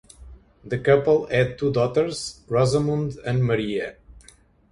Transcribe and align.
The 0.63 0.79
couple 0.79 1.27
had 1.27 1.59
two 1.59 1.71
daughters, 1.71 2.41
Rosamund 2.49 3.17
and 3.23 3.43
Maria. 3.45 3.97